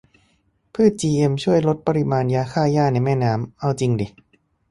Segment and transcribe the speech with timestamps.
[0.73, 4.07] พืชจีเอ็ม ช่วยลดปริมาณยาฆ่าหญ้าในแม่น้ำ?- เอาจิงดิ